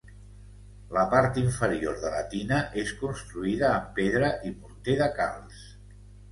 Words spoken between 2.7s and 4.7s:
és construïda amb pedra i